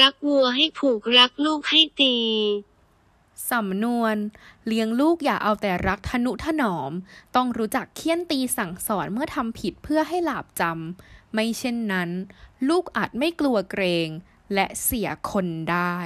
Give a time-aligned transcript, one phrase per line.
[0.00, 2.16] รักวัวให้ผูกรักลูกให้ตี
[3.50, 4.16] สำนวน
[4.66, 6.92] เลี้ยงลูกอย่าเอาแต่รักทนุถนอม
[7.36, 12.10] ต้องรู้จักเคี่ยนตีสั่งสอนเมื่อทำผิดเพื่อให้หลาบจำ ไม่เช่นนั้น
[12.68, 14.08] ลูกอาจไม่กลัวเกรง
[14.54, 15.96] และเสียคนได้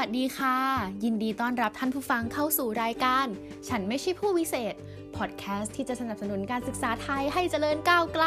[0.00, 0.56] วัสดีค่ะ
[1.04, 3.26] ยินดีต้อนรับท่านผู้ฟังเข้าสู่รายการ
[3.68, 4.74] ฉันไม่ใช่ผู้วิเศษ
[5.16, 8.26] พอดแคสต์ที่จะสนับสนุนการศึกษาไทยให้เจริญก้าวไกล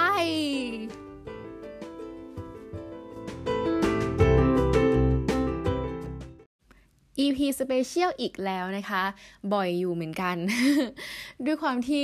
[7.23, 9.04] EP Special อีกแล้วนะคะ
[9.54, 10.36] บ่อยอยู่เหมือนกัน
[11.46, 12.02] ด้วยความที่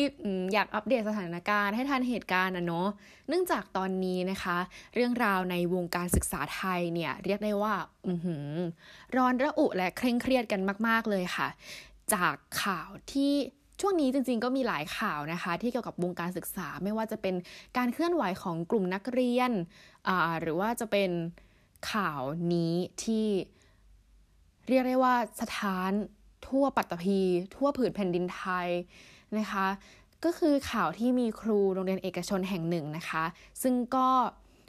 [0.53, 2.87] อยากอัปเดตสถานการณ์ให้ทันเหตุการณ์นะเนาะ
[3.29, 4.57] เนื่องจากตอนนี้นะคะ
[4.95, 7.73] เรื่องราวในวงการศึกษาไทยเนี่ย เรียกได้ว่า
[8.05, 8.13] อื
[9.15, 11.47] ร้อนระอุและเคร่งเครียดกันมาก ๆ เลยค่ะ
[12.13, 13.33] จากข่าวที่
[13.81, 17.35] ช่วงนี้จริงๆ ก็มีหลายข่าวนะคะ ที่เกี่ยวกับวงการศึกษาไม่ว่าจะเป็น
[17.77, 19.51] การเคลื่อนไหวของกลุ่มนักเรียน
[20.41, 21.11] หรือว่าจะเป็น
[21.91, 22.21] ข่าว
[22.53, 23.25] นี้ที่
[24.69, 25.91] เรียกได้ว่าสถาน
[26.47, 27.19] ทั่วปัตตภี
[27.55, 28.67] ทั่วผืนแผ่นดินไทย
[29.37, 29.67] นะคะ
[30.25, 33.23] ก็คือข่าวที่มีครูโรงเรียนเอกชนแห่งหนึ่งนะคะ
[33.61, 34.09] ซึ่งก็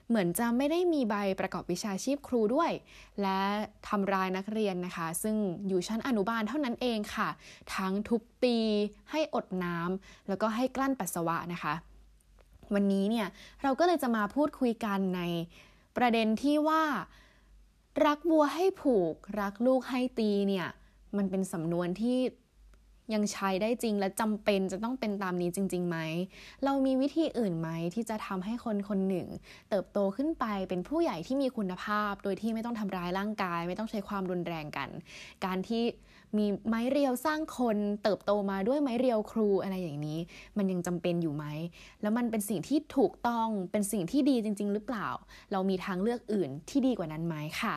[0.08, 2.70] เหมือนจะไม่ได้มีใบประกอบวิชาชีพครูด้วย
[3.22, 3.40] และ
[3.88, 5.36] ทำร้ายนักเรียนนะคะ ซึ่ง
[5.68, 7.28] อยู่ชั้นอนุบาลเท่านั้นเองค่ะ
[7.74, 8.58] ทั้งทุบตี
[9.10, 11.74] ให้อดน้ำแล้วก็ให้กลั้นปัสสาวะนะคะ
[12.74, 13.26] วันนี้เนี่ย
[13.62, 15.22] เราก็เลยจะมาพูดคุยกันใน
[15.96, 16.82] ประเด็นที่ว่า
[18.06, 20.68] รักวัวให้ผูก รักลูกให้ตีเนี่ย
[21.16, 22.18] มันเป็นสำนวนที่
[23.14, 25.98] ยังใช้ได้จริงและจำเป็นจะต้องเป็นตามนี้จริงๆไหม
[26.64, 29.26] เรามีวิธีอื่นไหมที่จะทำให้คนคนหนึ่ง
[29.70, 34.88] เติบโตขึ้นไปเป็นผู้ใหญ่ที่มีคุณภาพ โดยที่ไม่ต้องทำร้ายร่างกาย ไม่ต้องใช้ความรุนแรงกัน
[35.44, 35.82] การที่
[36.38, 40.18] มีไม้เรียวสร้างคนเติบโตมาด้วยไม้เรียวครูอะไรอย่างนี้
[40.56, 41.44] มันยังจำเป็นอยู่ไหม
[42.02, 45.08] แล้วมันเป็นสิ่งที่ถูกต้องเป็นสิ่งที่ดีจริง ๆ หรือเปล่า
[45.52, 47.74] เรามีทางเลือกอื่นที่ดีกว่านั้นไหมค่ะ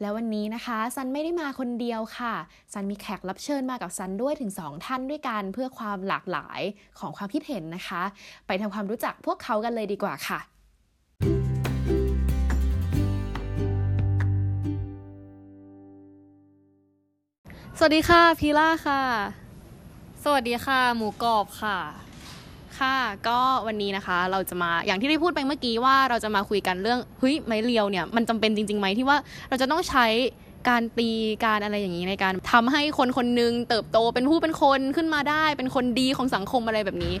[0.00, 2.34] แล้ววันนี้นะคะซันไม่ได้มาคนเดียวค่ะ
[2.72, 6.60] ซันมีแขกรับเชิญมากับซันด้วยถึง 2 ท่านด้วยกันเพื่อความหลากหลาย
[6.98, 8.02] ของความคิดเห็นนะคะ
[8.46, 10.38] ไปทำความรู้จักพวกเขากันเลยดีกว่าค่ะ
[17.78, 19.02] สวัสดีค่ะพีล่าค่ะ
[20.24, 22.07] สวัสดีค่ะ หมูกรอบค่ะ
[22.80, 22.96] ค่ะ
[23.28, 29.18] ก็วันนี้นะคะเราจะมาอย่างที่ได้พูดไปเมื่อกี้ว่าเราจะมาคุยกันเรื่องเฮ้ยไม้เรียวเนี่ยมันจำเป็นจริงๆไหมที่ว่า
[29.48, 30.06] เราจะต้องใช้
[30.68, 31.10] การตี
[31.44, 37.14] การอะไรอย่างนี้ในการทำให้คนคนหนึงเติบโตเป็นผู้เป็นคนขึ้นมาได้ เป็นคนดีของสังคมอะไรแบบนี้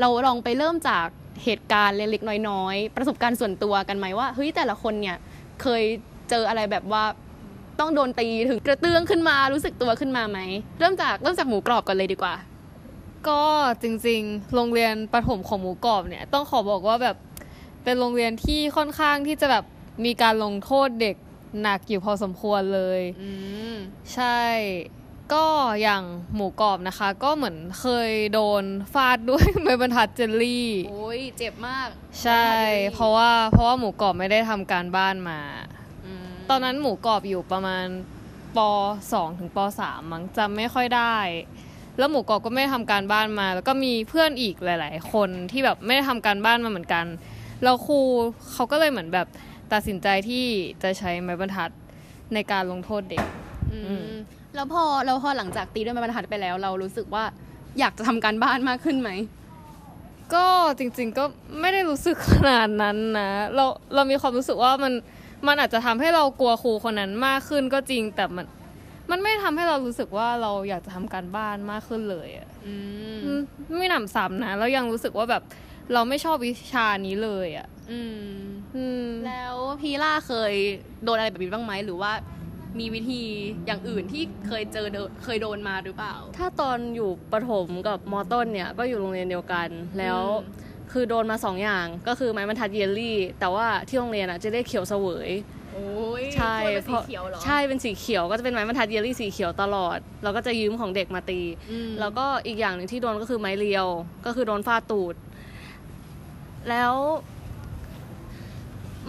[0.00, 1.06] เราลองไปเริ่มจาก
[1.44, 5.16] เหตุการณ์เล็กๆน้อยๆ ประสบการณ์ส่วนตัวกันไหมว่าเฮ้ยแต่ละคนเนี่ย
[5.62, 5.82] เคย
[6.30, 7.04] เจออะไรแบบว่า
[7.80, 10.38] ต้องโดนตีถึงกระเตื้องขึ้นมารู้สึกตัวขึ้นมาไหม
[10.78, 12.34] เริ่มจากเริ่มจากหมูกรอบกันเลยดีกว่า
[13.28, 13.42] ก็
[13.82, 17.16] จริงๆ โรงเรียนประถมของหมูกรอบเนี่ย ต้องขอบอกว่าแบบ
[17.84, 19.64] เป็นโรงเรียนที่ค่อนข้างที่จะแบบ
[20.04, 21.16] มีการลงโทษเด็ก
[21.62, 23.30] หนักอยู่พอสมควรเลยอื
[23.72, 23.74] ม
[24.14, 24.40] ใช่
[25.32, 25.46] ก็
[25.82, 26.02] อย่าง
[26.34, 31.88] หมูกรอบนะคะ ก็เหมือนเคยโดนฟาดด้วยไม้บรรทัดเจลลี่โอ้ยเจ็บมาก
[32.22, 32.48] ใช่
[32.94, 35.40] เพราะว่าเพราะว่าหมูกรอบไม่ได้ทำการบ้านมา
[36.36, 37.86] มตอนนั้นหมูกรอบอยู่ประมาณ
[38.56, 38.58] ป
[39.00, 41.16] .2 ถึงป .3 มั้งจำไม่ค่อยได้
[41.98, 47.06] แล้วหมูกรอบก็ไม่ได้ทำการบ้านมา แล้วก็มีเพื่อนอีกหลาย ๆ คนที่แบบไม่ได้ทำการบ้านมาเหมือนกัน
[47.62, 47.98] แล้วครู
[48.52, 49.26] เขาก็เลยเหมือนแบบ
[49.72, 50.44] ตัดสินใจที่
[50.82, 51.70] จะใช้ไม้บรรทัด
[52.34, 53.24] ในการลงโทษเด็ก
[53.72, 54.10] อือืมม
[54.54, 57.24] แล้วพอแล้วพอหลังจากตีด้วยไม้บรรทัดไปแล้ว เรารู้สึกว่า
[57.78, 59.10] อยากจะทำการบ้านมากขึ้นไหม
[60.34, 60.46] ก็
[60.78, 61.24] จริงๆก็
[61.60, 64.92] ไม่ได้รู้สึกขนาดนั้นนะเราเรามีความรู้สึกว่ามัน
[65.46, 68.46] มันอาจจะทำให้เรากลัวครูคนนั้นมากขึ้นก็จริงแต่มัน
[69.10, 72.74] มันไม่ทำให้เรารู้สึกว่าเราอยากจะทำการบ้านมากขึ้นเลยอะอื
[73.14, 73.40] มอืม
[73.78, 75.42] ไม่หนำซ้ำนะแล้วยังรู้สึกว่าแบบ
[75.92, 78.38] เราไม่ชอบวิชานี้เลยอะ่ะอืม
[78.76, 80.54] อืมแล้วพีล่าเคย
[81.04, 82.12] โดนอะไรแบบนี้บ้างไหมหรือว่า
[82.78, 83.22] มีวิธี
[83.66, 89.68] อย่างอื่นที่เคยเจอเดเคยโดนมาหรือเปล่า ถ้าตอนอยู่ประถมกับมอต้นเนี่ย ก็อยู่โรงเรียนเดียวกัน
[89.98, 95.34] แล้วอืมคือโดนมาสองอย่างก็คือไม้บรรทัดเยลลี่ แต่ว่าที่โรงเรียนอะจะเรียกเขียวเสวยโอ้ย
[96.36, 101.40] ใช่ถ้วยเป็นเพสีราะเขียวเหรอใช่เป็นสีเขียวก็จะเป็นไม้บรรทัดเยลลี่สีเขียวตลอด เราก็จะยืมของเด็กมาตี
[101.70, 103.86] อืมแล้วก็อีกอย่างหนึ่งที่โดนก็คือไม้เรียว
[104.26, 105.14] ก็คือโดนฟาดตูด
[106.70, 106.94] แล้ว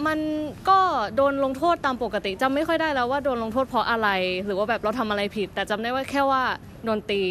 [0.06, 0.18] มัน
[0.68, 0.78] ก็
[1.16, 4.08] โดนลงโทษตามปกติจำไม่ค่อยได้แล้วว่าโดนลงโทษเพราะอะไร
[4.44, 6.42] หรือว่าแบบเราทำอะไรผิด แต่จำได้ว่าแค่ว่า
[6.84, 7.22] โดนตี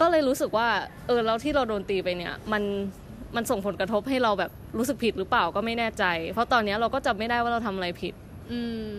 [0.00, 0.68] ก็เลยรู้สึกว่า
[1.06, 2.62] เออแล้วที่เราโดนตีไปเนี่ย มัน
[3.36, 8.12] มันส่งผลกระทบให้เราแบบรู้สึกผิดหรือเปล่าก็ไม่แน่ใจ เพราะตอนนี้เราก็จำไม่ได้ว่าเราทำอะไรผิด
[8.52, 8.60] อื
[8.92, 8.96] ม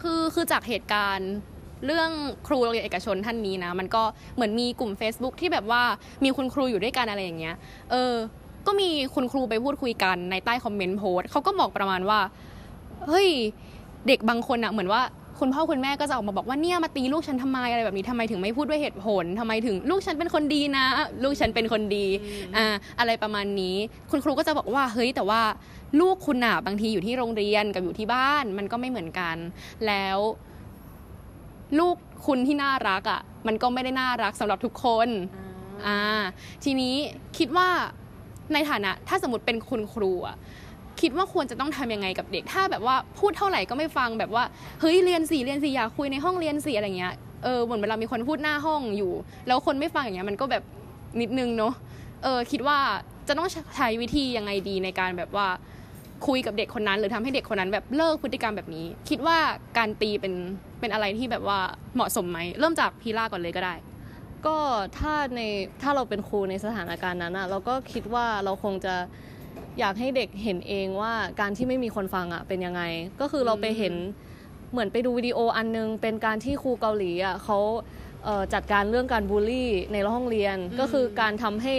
[0.00, 1.32] คือคือจากเหตุการณ์
[1.86, 2.10] เรื่อง
[2.46, 4.02] ครูโรงเรียนเอกชนท่านนี้นะ มันก็
[4.34, 5.82] เหมือนมีกลุ่ม Facebook ที่แบบว่า
[6.24, 7.54] มีคุณครูอยู่ด้วยกันอะไรอย่างเงี้ย
[7.90, 8.14] เออ
[8.66, 12.18] ก็มีคุณครูไปพูดคุยกันในใต้คอมเมนต์โพสต์เขาก็บอกประมาณว่า
[13.06, 13.28] เฮ้ย
[14.06, 15.02] เด็กบางคนอะเหมือนว่า
[15.40, 20.84] คุณพ่อคุณแม่ก็จะออกมาบอกว่าเนี่ยมาตีลูกฉันทำไมอะไรแบบนี้ทำไมถึงไม่พูดด้วยเหตุผลทำไมถึงลูกฉันเป็นคนดีนะ
[21.24, 22.06] ลูกฉันเป็นคนดี
[22.56, 22.66] อ่า
[22.98, 23.76] อะไรประมาณนี้
[24.10, 25.42] คุณครูก็จะบอกว่าเฮ้ยแต่ว่า
[26.00, 29.36] ลูกคุณอะบางทีอยู่ที่โรงเรียนกับอยู่ที่บ้านมันก็ไม่เหมือนกัน
[29.86, 30.18] แล้ว
[31.78, 31.96] ลูก
[32.26, 35.08] คุณที่น่ารักอะมันก็ไม่ได้น่ารักสำหรับทุกคน
[35.86, 35.98] อ่า
[36.64, 36.94] ทีนี้
[37.38, 37.68] คิดว่า
[38.52, 40.36] ในฐานะ ถ้าสมมติเป็นคุณครูอะ
[41.04, 44.44] คิดว่าควรจะต้องทำยังไงกับเด็ก ถ้าแบบว่าพูดเท่าไหร่ก็ไม่ฟังแบบว่า
[44.80, 47.14] เฮ้ยเรียนสี่เรียนสี่อยากคุยในห้องเรียนสี่อะไรเงี้ย
[47.44, 49.12] เออเหมือนเวลามีคนพูดหน้าห้องอยู่
[49.46, 50.62] แล้วคนไม่ฟังอย่างเงี้ยมันก็แบบ
[51.20, 51.74] นิดนึงเนาะ
[52.22, 52.78] เออคิดว่า
[53.28, 55.48] จะต้องใช้วิธียังไงดีในการแบบว่า
[56.26, 59.38] คุยกับเด็กคนนั้น หรือทำให้เด็กคนนั้นแบบเลิกพฤติกรรมแบบนี้ คิดว่า
[59.78, 60.34] การตีเป็น
[60.80, 61.58] เป็นอะไรที่แบบว่า
[61.94, 63.74] เหมาะสมไหมเริ่มจากพีล่าก่อนเลยก็ได้
[64.46, 64.56] ก็
[64.98, 65.40] ถ้าใน
[65.82, 68.94] ถ้าเราเป็นครูในสถานการณ์นั้นอะเราก็คิดว่าเราคงจะ
[69.78, 72.82] อยากให้เด็กเห็นเองว่าการที่ไม่มีคนฟังอะเป็นยังไง
[73.20, 73.94] ก็คือเราไปเห็น
[74.72, 77.58] เหมือนไปดูวิดีโออันนึง เป็นการที่ครูเกาหลีอะเขา
[78.24, 81.74] เอ่อจัดการเรื่องการบูลลี่ในห้องเรียน ก็คือการทำให้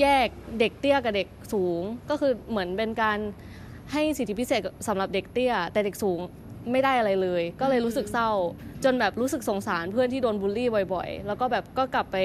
[0.00, 0.28] แยก
[0.60, 3.18] เด็กเตี้ยกับเด็กสูง ก็คือเหมือนเป็นการ
[3.92, 6.20] ให้สิทธิพิเศษสำหรับเด็กเตี้ย แต่เด็กสูง
[6.72, 8.30] ไม่ได้อะไรเลย ก็เลยรู้สึกเศร้า
[8.84, 12.16] จนแบบรู้สึกสงสารเพื่อนที่โดนบูลลี่บ่อย ๆ แล้วก็แบบก็กลับไป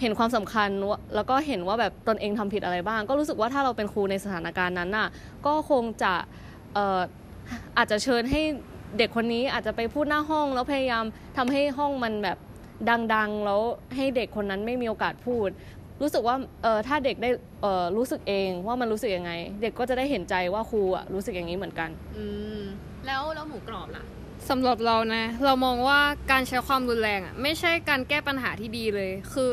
[0.00, 0.68] เห็นความสำคัญ
[1.14, 5.08] แล้วก็เห็นว่าแบบตนเองทำผิดอะไรบ้าง ก็รู้สึกว่าถ้าเราเป็นครูในสถานการณ์นั้นน่ะ
[5.46, 6.14] ก็คงจะ
[6.76, 7.00] ออ
[7.78, 8.42] อาจจะเชิญให้
[8.98, 11.04] เด็กคนนี้อาจจะไปพูดหน้าห้อง แล้วพยายาม
[11.36, 12.38] ทำให้ห้องมันแบบ
[13.14, 13.60] ดังๆ แล้ว
[13.96, 15.48] ให้เด็กคนนั้นไม่มีโอกาสพูด
[16.02, 16.36] รู้สึกว่า
[16.88, 17.30] ถ้าเด็กได้
[17.96, 19.32] รู้สึกเองว่ามันรู้สึกยังไง
[19.62, 22.24] เด็กก็จะได้เห็นใจว่าครูอะรู้สึกอย่างนี้เหมือนกัน อื
[22.58, 22.60] ม
[23.06, 24.04] แล้วแล้วหมูกรอบล่ะ
[24.48, 26.00] สำหรับเรานะ เรามองว่า
[26.30, 29.50] การใช้ความรุนแรงอะไม่ใช่การแก้ปัญหาที่ดีเลย คือ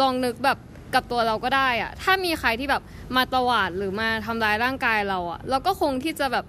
[0.00, 0.58] ลองนึกแบบ
[0.94, 2.82] กับตัวเราก็ได้อะ ถ้ามีใครที่แบบ
[3.16, 6.44] มาตวาดหรือมาทำร้ายร่างกายเราอะ เราก็คงที่จะแบบ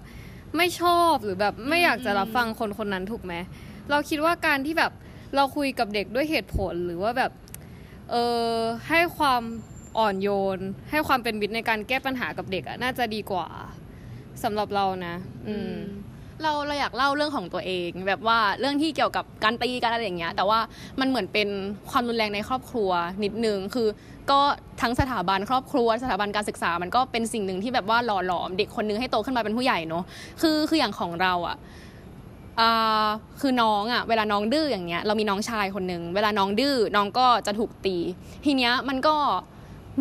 [0.56, 3.34] ไม่ชอบหรือแบบไม่อยากจะรับฟังคนคนนั้นถูกไหม
[3.90, 4.92] เราคิดว่าการที่แบบ
[5.36, 7.32] เราคุยกับเด็กด้วยเหตุผลหรือว่าแบบ
[8.10, 8.14] เอ
[8.52, 8.54] อ
[8.88, 9.42] ให้ความ
[9.98, 10.58] อ่อนโยน
[10.90, 13.48] ให้ความเป็นมิตรในการแก้ปัญหากับเด็กอะน่าจะดีกว่า
[14.42, 15.14] สำหรับเรานะ
[15.48, 15.74] อืม
[16.42, 20.60] เราเราอยากเล่าเรื่องของตัวเอง แบบว่าเรื่องที่เกี่ยวกับการตีกันอะไรอย่างเงี้ย แต่ว่า
[21.00, 21.48] มันเหมือนเป็น
[21.90, 22.90] ความรุนแรงในครอบครัว
[23.24, 23.88] นิดนึง คือ
[24.30, 24.40] ก็
[24.82, 30.04] ทั้งสถาบันครอบครัว สถาบันการศึกษา มันก็เป็นสิ่งหนึ่งที่แบบว่าหล่อหลอมเด็กคนนึงให้โตขึ้นมาเป็นผู้ใหญ่เนอะ
[30.42, 31.56] คือคืออย่างของเราอะ
[33.40, 37.96] คือน้องอะเวลาน้องดื้ออย่างเงี้ยเรามีน้องชายคนหนึ่งเวลาน้องดื้อน้องก็จะถูกตี
[38.44, 39.16] ทีเนี้ยมันก็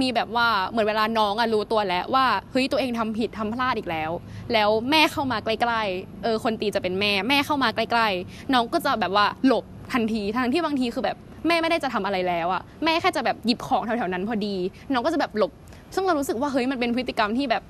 [0.02, 4.12] มีแบบว่าเหมือนเวลาน้องอะรู้ตัวแล้วว่าเฮ้ยตัวเองทำผิดทำพลาดอีกแล้ว
[4.54, 11.18] แล้วแม่เข้ามาใกล้ๆเออคนตีจะเป็นแม่แม่เข้ามาใกล้ๆ น้องก็จะแบบว่าหลบทันทีทั้งที่บางทีคือแบบ
[11.48, 14.56] แม่ไม่ได้จะทำอะไรแล้วอะแม่แค่จะแบบหยิบของแถวๆนั้นพอดี
[14.94, 15.52] น้องก็จะแบบหลบ
[15.96, 17.64] ซึ่งเรารู้สึกว่าเฮ้ยมันเป็นพฤติกรรมที่แบบ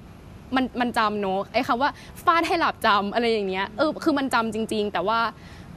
[0.55, 1.89] มันมันจำเนอะไอ้คำว่า
[2.23, 5.19] ฟาดให้หลับจำอะไรอย่างเงี้ยเออคือมันจำจริง ๆ แต่ว่า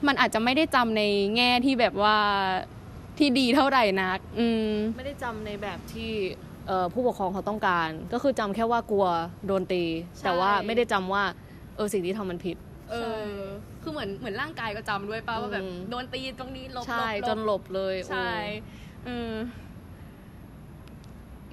[0.07, 1.01] มันอาจจะไม่ได้จำใน
[1.35, 2.15] แง่ที่แบบว่า
[3.17, 6.11] ที่ดีเท่าไหร่นัก อืมไม่ได้จำในแบบที่
[6.67, 9.07] เอ่อผู้ปกครองเขาต้องการ ก็คือจำแค่ว่ากลัว
[9.47, 9.83] โดนตี
[10.17, 11.23] ใช่ แต่ว่าไม่ได้จำว่า
[11.75, 12.57] เออสิ่งที่ทำมันผิด
[12.91, 13.31] เออ
[13.81, 18.31] คือเหมือนเหมือนร่างกายก็จำด้วยป่ะว่าแบบอืม โดนตีตรงนี้หลบใช่หลบจนหลบเลยใช่
[19.05, 19.33] เออ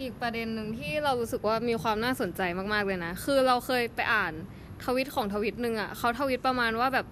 [0.01, 2.41] อีกประเด็นหนึ่งที่เรารู้สึกว่ามีความน่าสนใจ
[2.73, 4.33] มาก ๆ เลยนะ คือเราเคยไปอ่าน
[4.85, 7.07] ทวิตของทวิตหนึ่งอะเขาทวิตประมาณว่าแบบ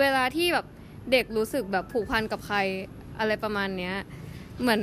[0.00, 0.66] เวลาที่แบบ
[1.12, 2.58] เด็กรู้สึกแบบผูกพันกับใคร
[3.18, 3.94] อะไรประมาณเนี้ย
[4.60, 4.82] เหมือน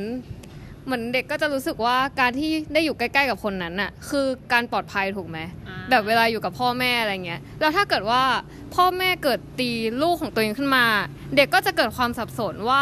[0.86, 8.22] เหมือนเด็กก็จะรู้สึกว่าการที่ได้อยู่ใกล้ๆกับคนนั้นน่ะคือการปลอดภัยถูกไหมอ่าแบบเวลาอยู่กับพ่อแม่อะไรเงี้ยแล้วถ้าเกิดว่า
[8.76, 9.72] พ่อแม่เกิดตี
[10.02, 10.86] ลูกของตัวเองขึ้นมา
[11.36, 12.82] เด็กก็จะเกิดความสับสนว่า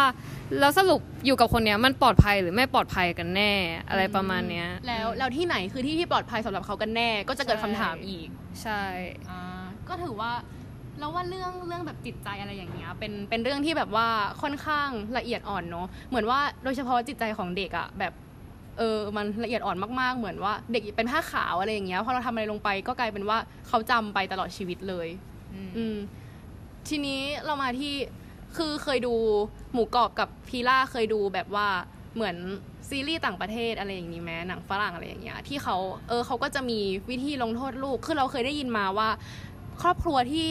[0.59, 3.53] แล้วสรุปอยู่กับคนเนี้ยมันปลอดภัยหรือไม่ปลอดภัยกันแน่
[3.89, 8.27] อะไรประมาณเนี้ยแล้วแล้วที่ไหนคือที่ที่ปลอดภัยสำหรับเขากันแน่ ก็จะเกิดคำถามอีก
[8.61, 8.83] ใช่
[9.29, 9.41] อ่า
[9.87, 10.31] ก็ถือว่า
[10.99, 14.07] เราว่าเรื่องเรื่องแบบจิตใจอะไรอย่างเงี้ยเป็นเป็นเรื่องที่แบบว่า
[14.41, 18.13] ค่อนข้างละเอียดอ่อนเนาะเหมือนว่าโดยเฉพาะจิตใจของเด็กอะแบบ
[18.77, 23.37] เออมันละเอียดอ่อนมากๆ เหมือนว่า เด็กเป็นผ้าขาวอะไรอย่างเงี้ยพอเราทำอะไรลงไปก็กลายเป็นว่า
[23.67, 25.07] เขาจำไปตลอดชีวิตเลย
[25.77, 25.97] อืม
[26.87, 27.93] ทีนี้เรามาที่
[28.57, 29.15] คือเคยดู
[29.73, 31.67] หมูกรอบกับพีล่าเคยดูแบบว่า
[32.15, 32.35] เหมือน
[32.89, 35.77] ซีรีส์ต่างประเทศอะไรอย่างนี้ไหมหนังฝรั่งอะไรอย่างเงี้ยที่เขา
[36.09, 36.79] เออเขาก็จะมี
[37.09, 39.09] วิธีลงโทษลูกคือเราเคยได้ยินมาว่า
[39.81, 40.47] ครอบครัวที่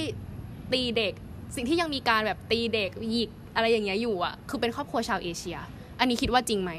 [0.73, 1.13] ตีเด็ก
[1.55, 5.59] สิ่งที่ยังมีการแบบตีเด็กหยิกอะไรอย่างเงี้ยอยู่อะคือเป็นครอบครัวชาวเอเชีย
[5.99, 6.73] อันนี้คิดว่าจริงไหม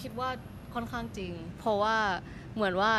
[0.00, 0.28] คิดว่า
[0.74, 1.96] ค่อนข้างจริง เพราะว่า
[2.54, 2.92] เหมือนว่า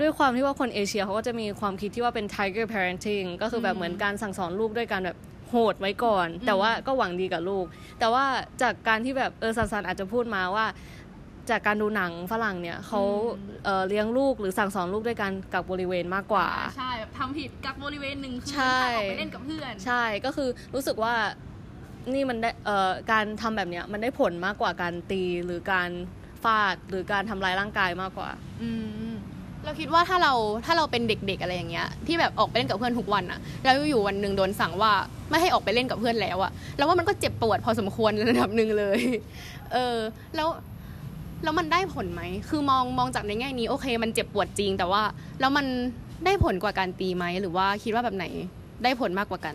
[0.00, 7.64] ด้วยความที่ว่าคนเอเชียเขาก็จะมีความคิดที่ว่าเป็น tiger parenting ก็คือแบบเหมือนการสั่งสอนลูกด้วยการแบบโหดไว้ก่อน แต่ว่าก็หวังดีกับลูก
[7.98, 8.24] แต่ว่า
[8.62, 10.66] จากการที่แบบเออซันซันอาจจะพูดมาว่า
[11.50, 13.00] จากการดูหนังฝรั่งเนี่ยเขา
[13.64, 21.14] เอ่อเลี้ยงลูกหรือสั่งสอนลูกด้วยการกักบริเวณมากกว่า ใช่แบบทำผิดกักบริเวณหนึ่งคืนใช่ห้ามออกไปเล่นกับเพื่อน ใช่ก็คือรู้สึกว่า
[22.14, 25.90] นี่มันได้เอ่อการทำแบบเนี้ยมันได้ผลมากกว่าการตีหรือการ
[26.42, 28.30] ฟาดหรือการทำร้ายร่างกายมากกว่า
[28.62, 28.70] อื
[29.10, 29.14] ม
[29.64, 30.34] เราคิดว่าถ้าเรา
[30.66, 34.92] ถ้าเราเป็นเด็กๆอะไรอย่างเงี้ยที่แบบออกไปเล่นกับเพื่อนทุกวันอะแล้วอยู่วันหนึ่งโดนสั่งว่า
[35.30, 39.00] ไม่ให้ออกไปเล่นกับเพื่อนแล้วอะเราว่ามันก็เจ็บปวดพอสมควรระดับหนึ่งเลย
[39.72, 39.98] เออ
[40.36, 40.48] แล้ว
[41.42, 45.02] แล้วมันได้ผลไหม คือมองมองจากในแง่นี้โอเค มันเจ็บปวดจริง แต่ว่า
[45.40, 45.66] แล้วมัน
[46.24, 48.26] ได้ผลกว่าการตีไหม หรือว่าคิดว่าแบบไหน
[48.84, 49.54] ได้ผลมากกว่ากัน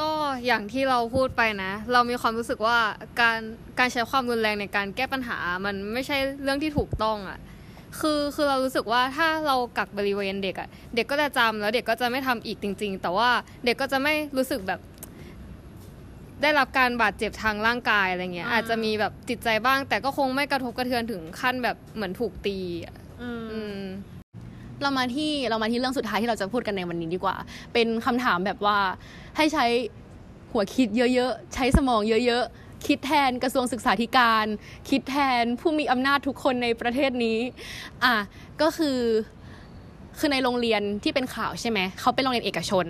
[0.00, 0.10] ก็
[0.46, 2.78] อย่างที่เราพูดไปนะ เรามีความรู้สึกว่า
[3.20, 3.38] การ
[3.78, 7.38] การใช้ความรุนแรงในการแก้ปัญหา มันไม่ใช่เรื่องที่ถูกต้องอะ่ะ
[8.00, 13.28] คือคือเรารู้สึกว่าถ้าเรากักบริเวณเด็กอะ่ะเด็กก็จะจำแล้วเด็กก็จะไม่ทำอีกจริง ๆ แต่ว่า
[13.64, 14.80] เด็กก็จะไม่รู้สึกแบบ
[16.42, 23.82] ได้รับการบาดเจ็บทางร่างกายอะไรเงี้ยอ่าอาจจะมีแบบจิตใจบ้าง แต่ก็คงไม่กระทบกระเทือนถึงขั้นแบบเหมือนถูกตีอะอืมอืม
[24.82, 27.36] เรามาที่เรามาที่เรื่องสุดท้ายที่เราจะพูดกันในวันนี้ดีกว่า
[27.72, 28.78] เป็นคำถามแบบว่า
[29.36, 29.64] ให้ใช้
[30.52, 34.46] หัวคิดเยอะๆ ใช้สมองเยอะๆ คิดแทนกระทรวงศึกษาธิการ
[34.90, 37.38] คิดแทนผู้มีอำนาจทุกคนในประเทศนี้
[38.04, 38.14] อะ
[38.60, 38.98] ก็คือ
[40.18, 42.86] คือในโรงเรียนที่เป็นข่าวใช่ไหมเขาเป็นโรงเรียนเอกชน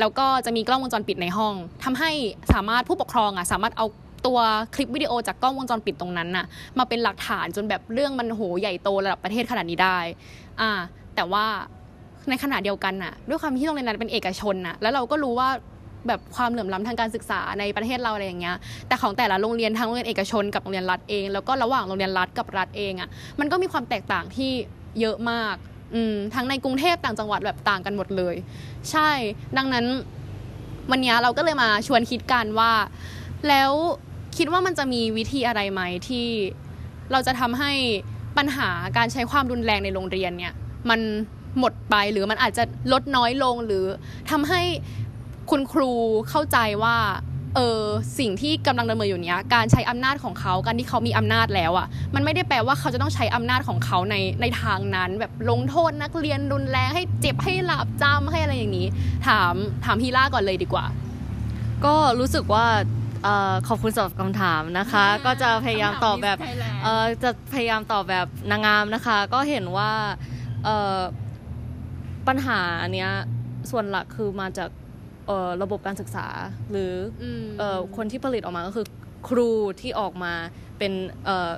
[0.00, 2.10] แล้วก็จะมีกล้องวงจรปิดในห้องทำให้
[2.52, 3.86] สามารถผู้ปกครองอะสามารถเอา
[4.26, 4.38] ตัว
[4.74, 6.46] คลิปวิดีโอจากกล้องวงจรปิดตรงนั้นน่ะ
[6.78, 9.98] มาเป็นหลักฐานจนแบบเรื่องมันโหใหญ่โตระดับประเทศขนาดนี้ได้
[10.60, 10.70] อ่า
[11.16, 11.44] แต่ว่า
[12.28, 15.48] ในขณะเดียวกันน่ะด้วยความที่โรงเรียนนั้นเป็นเอกชนน่ะแล้วเราก็รู้ว่า
[16.06, 18.56] แบบความเหลื่อมล้ำทางการศึกษาในประเทศเราอะไรอย่างเงี้ย
[18.88, 23.08] แต่ของแต่ละโรงเรียนทั้งโรงเรียนเอกชนกับโรงเรียนรัฐเอง แล้วก็ระหว่างโรงเรียนรัฐกับรัฐเองอะ
[23.40, 24.50] มันก็มีความแตกต่างที่
[25.00, 25.54] เยอะมาก
[25.94, 28.34] อืมทั้งในกรุงเทพต่างจังหวัดแบบต่างกันหมดเลย
[28.90, 29.10] ใช่
[29.56, 29.86] ดังนั้น
[30.90, 32.72] วันนี้เราก็เลยมาชวนคิดกันว่า
[33.48, 33.70] แล้ว
[34.36, 36.26] คิดว่ามันจะมีวิธีอะไรไหมที่
[37.12, 37.72] เราจะทำให้
[38.38, 40.54] ปัญหาการใช้ความรุนแรงในโรงเรียนเนี่ย
[40.90, 41.00] มัน
[41.58, 43.84] หมดไปหรือมันอาจจะลดน้อยลงหรือ
[44.30, 44.62] ทำให้
[45.50, 45.92] คุณครู
[46.30, 46.96] เข้าใจว่า
[47.56, 47.84] เออ
[48.18, 58.88] สิ่งที่กำลังดำเนินอยู่เนี้ยการใช้อำนาจของเขาการที่เขามีอำนาจแล้วอะ่ะมันไม่ได้แปลว่าเขาจะต้องใช้อำนาจของเขาในในทางนั้น แบบลงโทษนักเรียนรุนแรงให้เจ็บให้หลาบจำให้อะไรอย่างนี้
[59.26, 60.84] ถามถามฮีล่าก่อนเลยดีกว่า
[61.84, 62.64] ก็รู้สึกว่า
[63.22, 66.38] เอ่อขอบคุณสำหรับคำถามนะคะ ก็จะพยายามตอบแบบ
[66.84, 69.90] เอ่อจะพยายามตอบแบบนางงามนะคะ ก็เห็นว่า
[70.64, 70.98] เอ่อ
[72.28, 72.60] ปัญหา
[72.94, 73.10] เนี้ย
[73.70, 74.85] ส่วนหลักคือมาจากเอ่อ
[75.62, 76.26] ระบบการศึกษา
[76.70, 76.92] หรือ
[77.22, 78.86] ออืมเอ่อคนที่ผลิตออกมาก็คือ
[79.28, 80.32] ครูที่ออกมา
[80.78, 80.92] เป็น
[81.24, 81.50] เอ่อ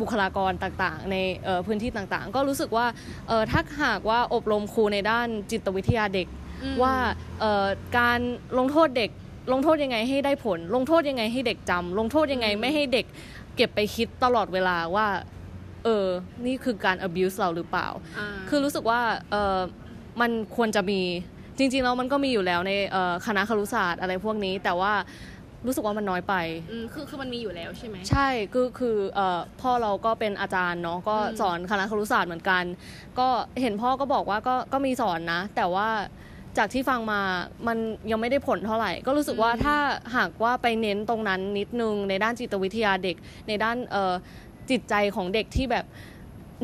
[0.00, 2.86] บุคลากรต่างๆ ในเอ่อพื้นที่ต่างๆ ก็รู้สึกว่า
[3.28, 6.28] เอ่อถ้าหากว่าอบรมครูในด้านจิตวิทยาเด็ก
[6.62, 6.94] อืมว่า
[7.40, 7.66] เอ่อ
[7.98, 8.18] การ
[8.58, 9.10] ลงโทษเด็ก
[9.52, 13.06] ลงโทษยังไงให้ได้ผล ลงโทษยังไงให้เด็กจำลงโทษยังไงไม่ให้เด็ก
[13.56, 15.06] เก็บไปคิดตลอดเวลาว่า
[15.84, 16.06] เออ
[16.46, 19.00] นี่คือการ abuse เราหรือเปล่าาคือรู้สึกว่า
[19.30, 19.58] เออ
[20.20, 21.00] มันควรจะมี
[21.62, 24.92] จริงๆแล้วมันก็มีอยู่แล้วในเอ่อคณะครุศาสตร์อะไรพวกนี้ แต่ว่า
[25.66, 26.34] รู้สึกว่ามันน้อยไป
[26.70, 32.64] อืมคือคือมันมีอยู่แล้วใช่ไหม ใช่คือคือเอ่อพ่อเราก็เป็นอาจารย์เนาะก็อืม สอนคณะครุศาสตร์เหมือนกัน
[33.18, 33.28] ก็
[33.60, 35.88] เห็นพ่อก็บอกว่าก็ก็มีสอนนะ แต่ว่า
[36.58, 37.20] จากที่ฟังมา
[37.66, 37.78] มัน
[38.10, 39.76] ยังไม่ได้ผลเท่าไหร่ ก็รู้สึกว่าถ้า
[40.16, 43.16] หากว่าไปเน้นตรงนั้นนิดนึงในด้านจิตวิทยาเด็ก
[43.48, 44.14] ในด้านเอ่อ
[44.70, 45.84] จิตใจของเด็กที่แบบ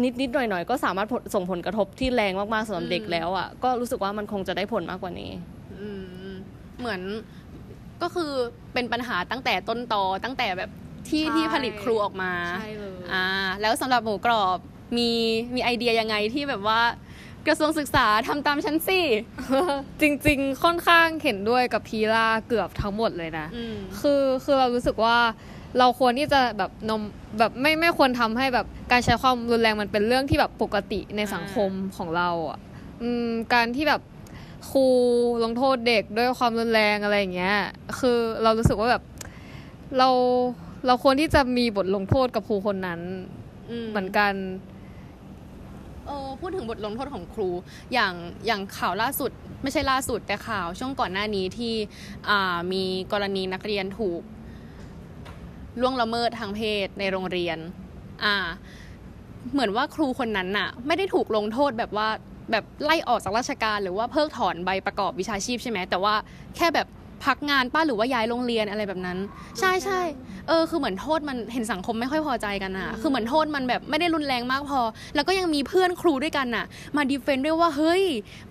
[0.02, 5.30] นิดนิดๆหน่อยหน่อยๆก็สามารถผลส่งผลกระทบที่แรงมากๆสำหรับเด็กแล้วอะก็รู้สึกว่ามันคงจะได้ผลมากกว่านี้
[5.80, 5.88] อื
[6.28, 6.30] ม
[6.78, 7.00] เหมือน
[8.02, 8.32] ก็คือ
[8.74, 10.70] เป็นปัญหาตั้งแต่ต้นตอตั้งแต่แบบ
[11.08, 13.26] ที่ใช่ที่ผลิตครูออกมาใช่เลยอ่า
[13.60, 14.58] แล้วสำหรับหมูกรอบ
[14.96, 15.10] มี
[15.54, 16.80] มีไอเดียยังไงที่แบบว่า
[17.46, 19.00] กระทรวงศึกษาทำตามฉันสิ
[20.00, 25.16] จริง ๆ ค่อนข้างเห็นด้วยกับพีล่าเกือบทั้งหมดเลยนะอืมคือคือเรารู้สึกว่า
[25.78, 27.02] เราควรที่จะแบบนม
[27.38, 32.58] แบบไม่ไม่ควรทำให้แบบการใช้ความรุนแรงมันเป็นเรื่องที่แบบปกติในสังคมของเราอะ
[33.54, 34.02] การที่แบบ
[34.70, 34.86] ครู
[35.44, 37.56] ลงโทษเด็กด้วยความรุนแรงอะไรอย่างเงี้ย
[37.98, 39.02] คือเรารู้สึกว่าแบบ
[39.98, 40.08] เรา
[40.86, 43.00] เราควรที่จะมีบทลงโทษกับครูคนนั้น
[43.90, 44.34] เหมือนกัน
[46.06, 47.48] เออพูดถึงบทลงโทษของครู
[47.92, 48.12] อย่าง
[48.46, 49.30] อย่างข่าวล่าสุด
[49.62, 51.74] ไม่ใช่ล่าสุดแต่ข่าวช่วงก่อนหน้านี้ที่
[52.72, 52.82] มี
[53.12, 54.22] กรณีนักเรียนถูก
[55.80, 57.58] ล่วงละเมิดทางเพศในโรงเรียน
[58.24, 58.36] อ่า
[59.52, 62.08] เหมือนว่าครูคนนั้นน่ะ ไม่ได้ถูกลงโทษแบบว่า
[62.50, 66.14] แบบไล่ออกจากราชการหรือว่าเพิกถอนใบประกอบวิชาชีพใช่ไหมแต่ว่า
[66.56, 66.88] แค่แบบ
[67.26, 69.18] พักงานป้าหรือว่าย้ายโรงเรียนอะไรแบบนั้น
[69.60, 70.00] ใช่ใช่
[70.48, 74.80] เออคือเหมือนโทษมันเห็นสังคมไม่ค่อยพอใจกันอะคือเหมือนโทษมันแบบไม่ได้รุนแรงมากพอ
[75.14, 76.64] แล้วก็ยังมีเพื่อนครูด้วยกันน่ะ
[76.96, 78.02] มาดีเฟนต์ด้วยว่าเฮ้ย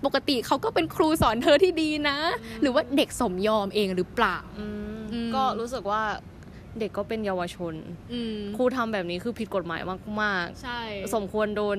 [0.04, 2.16] ปกติเขาก็เป็นครูสอนเธอที่ดีนะ
[2.60, 6.02] หรือว่าเด็กสมยอมเองหรือเปล่าอืมอืมก็รู้สึกว่า
[6.80, 7.74] เด็กก็เป็นเยาวชน
[8.12, 9.80] อืมครูทำแบบนี้คือผิดกฎหมาย
[10.22, 11.78] มากใช่ๆสมควรโดน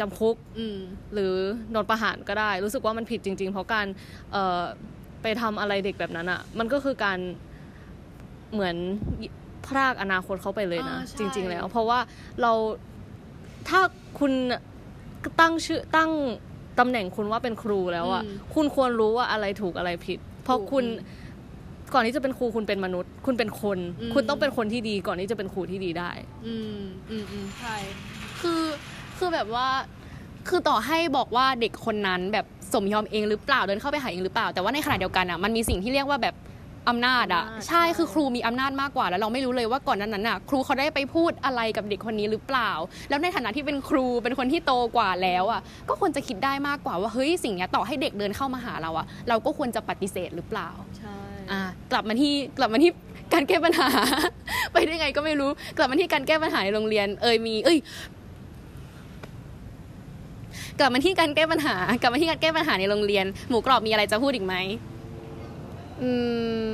[0.00, 0.78] จำคุกอืม
[1.12, 1.34] หรือ
[1.72, 3.86] โดนประหารก็ได้ รู้สึกว่ามันผิดจริง ๆ เพราะการ
[4.32, 4.62] เอ่อ
[5.22, 7.18] ไปทำอะไรเด็กแบบนั้นอะ่ะ มันก็คือการ
[8.52, 8.76] เหมือน
[9.66, 11.98] พรากอนาคตเขาไปเลยนะอ่าใช่จริง ๆ แล้ว เพราะว่า
[12.42, 12.52] เรา
[13.68, 13.80] ถ้า
[14.18, 14.32] คุณ
[15.40, 16.10] ตั้งชื่อตั้ง
[16.78, 18.22] ตำแหน่งคุณว่าเป็นครูแล้วอะ่ะ
[18.54, 20.84] คุณควรรู้ว่าอะไรถูกอะไรผิด เพราะคุณ
[21.94, 26.10] ก่อนที่จะเป็นครูคุณเป็นมนุษย์ คุณเป็นคนอืมคุณต้องเป็นคนที่ดีก่อนที่จะเป็นครูที่ดีได้
[26.46, 27.76] อืมอืมอืมใช่
[28.40, 28.62] คือ
[29.18, 29.68] คือแบบว่า
[30.48, 36.36] คือต่อให้บอกว่าเด็กคนนั้นแบบสมยอมเองหรือเปล่าเดินเข้าไปหาเองหรือเปล่า แต่ว่าในขณะเดียวกันอะมันมีสิ่งที่เรียกว่าแบบ
[36.88, 42.70] อำนาจอะอำนาจใช่คือครูมีอำนาจมากกว่า แล้วเราไม่รู้เลยว่าก่อนนั้นนั้นอะ ครูเขาได้ไปพูดอะไรกับเด็กคนนี้หรือเปล่า
[43.10, 51.23] แล้วในฐานะที่เป็นครูเป็นคนที่โตกว่าแล้วอะก็ควรจะคิดได้มากกว่าว่าเฮ้ยสิ่งเนี้ยต่อให้เด็กเดินเข้ามาหาเราอะเราก็ควรจะปฏิเสธหรือเปล่าใช่อะ
[51.92, 52.90] กลับมาที่กลับมาที่
[53.34, 53.88] การแก้ปัญหา
[54.72, 57.78] ไปได้ไงก็ไม่รู้ กลับมาที่การแก้ปัญหาในโรงเรียน เอยมี เอ้ย
[60.78, 64.54] กลับมาที่การแก้ปัญหา กลับมาที่การแก้ปัญหาในโรงเรียน หมูกรอบมีอะไรจะพูดอีกไหม
[66.02, 66.10] อื
[66.64, 66.66] ม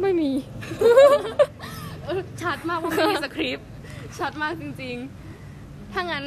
[0.00, 0.30] ไม่มี
[2.04, 3.68] เออชัดมากว่าไม่มีสคริปต์
[4.18, 4.96] ชัดมากจริง
[5.44, 6.24] ๆ ถ้างั้น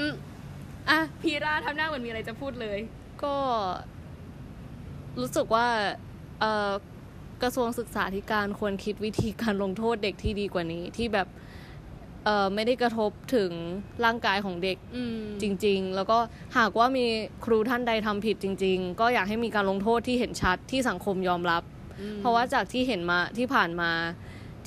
[0.90, 2.80] อะ พีราทำหน้าเหมือนมีอะไรจะพูดเลย
[3.24, 3.36] ก็
[5.20, 5.68] รู้สึกว่า
[6.40, 6.72] เอ่อ
[7.42, 11.28] กระทรวงศึกษาธิการควรคิดวิธีการลงโทษเด็กที่ดีกว่านี้ที่แบบ
[12.26, 13.52] เอ่อไม่ได้กระทบถึง
[14.06, 16.18] ร่างกายของเด็กอืมจริง ๆ แล้วก็
[16.58, 17.06] หากว่ามี
[17.46, 21.64] ครูท่านใดทำผิดจริง ๆ ก็อยากให้มีการลงโทษที่เห็นชัดที่สังคมยอมรับ
[22.20, 23.92] เพราะว่าจากที่เห็นมาที่ผ่านมา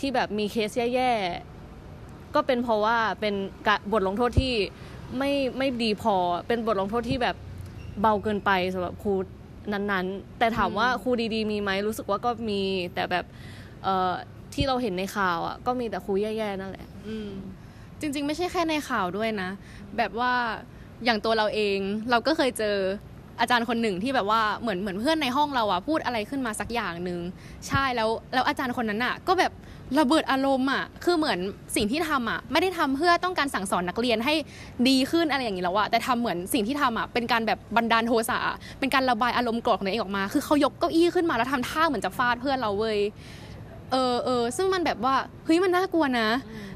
[0.00, 3.34] ที่แบบมีเคสแย่ๆก็เป็นเพราะว่าเป็น
[3.66, 4.54] กะบทลงโทษที่
[5.18, 6.16] ไม่ไม่ดีพอ
[6.48, 7.36] เป็นบทลงโทษที่แบบ
[8.00, 9.14] เบาเกินไปสำหรับครู
[9.74, 12.60] นั้นๆ แต่ถามว่าครูดีๆ มีไหมรู้สึกว่าก็มี
[12.94, 13.24] แต่แบบ
[13.84, 14.12] เอ่อ
[14.54, 17.30] ที่เราเห็นในข่าวอะก็มีแต่ครูแย่ๆนั่นแหละอืม
[18.00, 19.50] จริง ๆ ไม่ใช่แค่ในข่าวด้วยนะ
[19.96, 20.32] แบบว่า
[21.04, 21.78] อย่างตัวเราเอง
[22.10, 22.76] เราก็เคยเจอ
[23.40, 27.20] อาจารย์คนหนึ่งที่แบบว่าเหมือนเหมือนเพื่อนในห้องเราอะพูดอะไรขึ้นมาสักอย่างหนึ่ง
[27.68, 29.52] ใช่แล้วแล้วอาจารย์คนนั้นอะก็แบบ
[29.98, 31.38] ระเบิดอารมณ์อะคือเหมือน
[31.76, 34.34] สิ่งที่ทำอะไม่ได้ทำเพื่อต้องการสั่งสอนนักเรียนให้
[34.88, 42.98] ดีขึ้นอะไรอย่างนี้แล้วอะแต่ทำเหมือนสิ่งที่ทำอะเป็นการแบบบันดาลโทสะอะเป็นการระบายอารมณ์โกรธของตัวเองออกมา คือเขายกเก้าอี้ขึ้นมาแล้วทำท่าเหมือนจะฟาดเพื่อนเราเว้ย
[43.92, 46.28] เออเออซึ่งมันแบบว่าเฮ้ยมันน่ากลัวนะ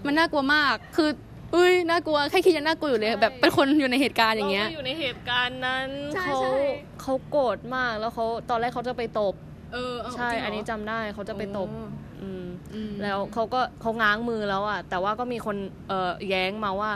[0.07, 1.09] มันน่ากลัวมากคือ
[1.55, 6.53] เอ้ยน่ากลัวแค่คิดยังน่ากลัวอยู่เลยใช่แบบเป็นคนอยู่ในเหตุการณ์อย่างเงี้ยรก็อยู่ในเหตุการณ์นั้นใช่เขาใช่
[7.01, 9.35] เขาโกรธมากแล้วเขาตอนแรกเขาจะไปตบ
[9.73, 11.85] เออเใช่ จริงเหรอันนี้จำได้เขาจะไปตบโอ้
[12.23, 15.57] อืม อืม แล้วเขาก็เขาง้างมือแล้วอะแต่ว่าก็มีคน
[15.89, 16.91] เอ่อแย้งมาว่า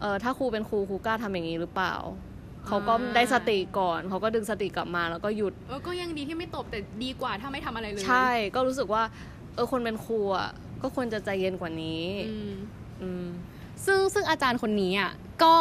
[0.00, 1.94] เออถ้าครูเป็นครูครูกล้าทำอย่างนี้หรือเปล่า
[2.66, 9.02] เขาก็ได้สติก่อน เขาก็ดึงสติกลับมาแล้วก็หยุด เออก็ยังดีที่ไม่ตบแต่ดีกว่าถ้าไม่ทำอะไรเลยใช่ ก็รู้สึกว่า
[9.54, 10.48] เออคนเป็นครูอะ
[10.82, 12.52] ก็ควรจะใจเย็นกว่านี้ อืม
[13.02, 13.26] อืม
[13.86, 15.54] ซึ่งซึ่งอาจารย์คนนี้อะก็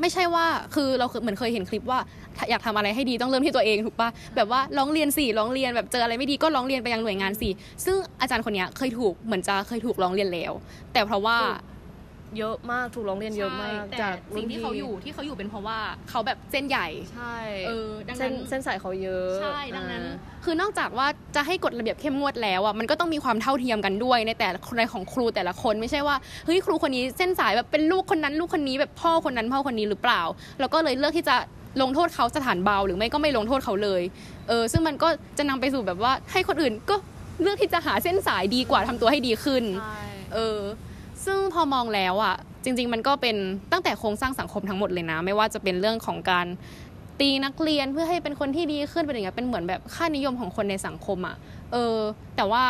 [0.00, 1.98] ไม่ใช่ว่าคือเราเหมือนเคยเห็นคลิปว่า
[2.36, 7.48] ถ้าอยากทำอะไรให้ดีต้องเริ่มที่ตัวเองถูกปะแบบว่าร้องเรียนสิร้องเรียนแบบเจออะไรไม่ดีก็ร้องเรียนไปยังหน่วยงานสิ
[7.84, 10.52] ซึ่งอาจารย์คนเนี้ยเคยถูกเหมือนจะเคยถูกร้องเรียนแล้ว
[10.92, 11.56] แต่เพราะว่าถูก
[12.38, 15.78] เยอะมากถูกร้องเรียนเยอะมาก ใช่แต่จากสิ่งที่เขาอยู่ที่เขาอยู่เป็นเพราะว่า
[16.10, 17.36] เขาแบบเส้นใหญ่ ใช่
[17.66, 30.22] เออดังเส้นั้นนเส้นสายเขาเยอะใช่ดังนั้น อ่า คือนอกจากว่าจะให้กฎระเบียบเข้มงวดแล้วอะมันก็ต้องมีความเท่าเทียมกันด้วยในแต่ละในของครูแต่ละคนไม่ใช่ว่าเฮ้ยครูคนนี้เส้นสายแบบเป็นลูกคนนั้นลูกคนนี้แบบพ่อคนนั้นพ่อคนนี้หรือเปล่า
[30.60, 31.36] แล้วก็เลยเลือกที่จะ
[31.82, 34.02] ลงโทษเขาสถานเบาหรือไม่ก็ไม่ลงโทษเขาเลย
[34.48, 35.08] เออซึ่งมันก็
[35.38, 36.96] จะนำไปสู่แบบว่าให้คนอื่นก็
[37.42, 40.00] เลือกที่จะหาเส้นสายดีกว่าทำตัวให้ดีขึ้น ใช่
[40.34, 40.58] เออ
[41.26, 43.36] ซึ่งพอมองแล้วอะจริง ๆ มันก็เป็น
[43.72, 46.46] ตั้งแต่โครงสร้างสังคมทั้งหมดเลยนะ ไม่ว่าจะเป็นเรื่องของการ
[47.20, 51.36] ตีนักเรียนเพื่อให้เป็นคนที่ดีขึ้นเป็นอย่างเงี้ยเป็นเหมือนแบบค่านิยมของคนในสังคมอะ
[51.72, 51.96] เออ
[52.36, 52.64] แต่ว่า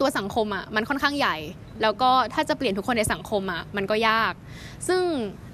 [0.00, 1.36] ตัวสังคมอะมันค่อนข้างใหญ่
[1.82, 4.32] แล้วก็ถ้าจะเปลี่ยนทุกคนในสังคมอะมันก็ยาก
[4.88, 5.02] ซึ่ง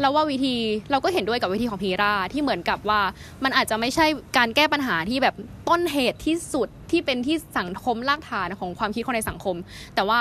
[0.00, 0.54] เราว่าวิธี
[0.90, 3.00] เราก็เห็นด้วยกับวิธีของพีราที่เหมือนกับว่า
[3.44, 5.34] มันอาจจะไม่ใช่การแก้ปัญหาที่แบบ
[5.68, 9.56] ต้นเหตุที่สุดที่เป็นที่สังคมรากฐานของความคิดคนในสังคม
[9.94, 10.20] แต่ว่า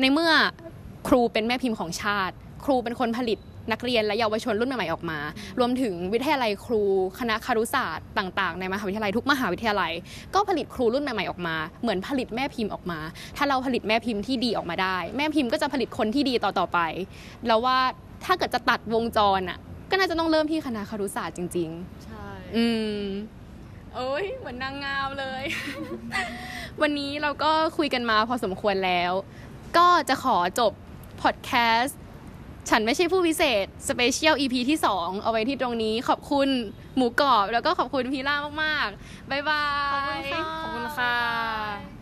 [0.00, 0.32] ในเมื่อ
[1.08, 3.38] ครูเป็นแม่พิมพ์ของชาติ ครูเป็นคนผลิต
[3.72, 5.18] นักเรียนและเยาวชนรุ่นใหม่ๆออกมา
[5.58, 6.82] รวมถึงวิทยาลัยครู
[7.18, 9.92] คณะคารุศาสตร์ต่างๆ ในมหาวิทยาลัยทุกมหาวิทยาลัย
[10.34, 12.98] ก็ผลิตครูรุ่นใหม่ๆออกมา เหมือนผลิตแม่พิมพ์ออกมา
[13.36, 16.78] ถ้าเราผลิตแม่พิมพ์ที่ดีออกมาได้ แม่พิมพ์ก็จะผลิตคนที่ดีต่อๆไป
[17.46, 17.78] แล้วว่า
[18.24, 19.58] ถ้าเกิดจะตัดวงจรอะ
[19.90, 22.64] ก็น่าจะต้องเริ่มที่คณะคารุศาสตร์จริง ๆ ใช่ อื
[22.98, 23.00] ม
[23.94, 25.44] โโอ้ยเหมือนนางงามเลย
[26.82, 29.12] วันนี้เราก็คุยกันมาพอสมควรแล้ว
[29.78, 30.72] ก็จะขอจบ
[31.22, 31.98] พอดแคสต์
[32.70, 36.48] ฉันไม่ใช่ผู้พิเศษสเปเชียล EP ที่ 2 เอาไว้ที่ตรงนี้ขอบคุณ
[36.96, 39.64] หมูกรอบ แล้วก็ขอบคุณพีล่ามาก ๆ บ๊ายบา
[40.18, 40.20] ย
[40.62, 41.95] ขอบคุณค่ะ